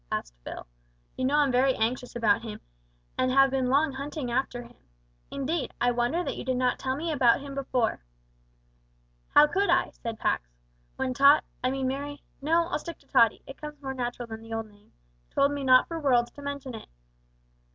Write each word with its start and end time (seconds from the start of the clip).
asked 0.11 0.33
Phil. 0.43 0.65
"You 1.15 1.25
know 1.25 1.35
I'm 1.35 1.51
very 1.51 1.75
anxious 1.75 2.15
about 2.15 2.41
him, 2.41 2.59
and 3.19 3.29
have 3.31 3.53
long 3.53 3.89
been 3.89 3.91
hunting 3.97 4.31
after 4.31 4.63
him. 4.63 4.73
Indeed, 5.29 5.75
I 5.79 5.91
wonder 5.91 6.23
that 6.23 6.35
you 6.35 6.43
did 6.43 6.57
not 6.57 6.79
tell 6.79 6.95
me 6.95 7.11
about 7.11 7.39
him 7.41 7.53
before." 7.53 8.03
"How 9.35 9.45
could 9.45 9.69
I," 9.69 9.91
said 9.91 10.17
Pax, 10.17 10.49
"when 10.95 11.13
Tot 11.13 11.43
I 11.63 11.69
mean 11.69 11.87
Merry 11.87 12.23
no, 12.41 12.65
I'll 12.69 12.79
stick 12.79 12.97
to 13.01 13.07
Tottie 13.07 13.43
it 13.45 13.61
comes 13.61 13.79
more 13.79 13.93
natural 13.93 14.25
than 14.27 14.41
the 14.41 14.53
old 14.55 14.65
name 14.69 14.91
told 15.29 15.51
me 15.51 15.63
not 15.63 15.87
for 15.87 15.99
worlds 15.99 16.31
to 16.31 16.41
mention 16.41 16.73
it. 16.73 16.89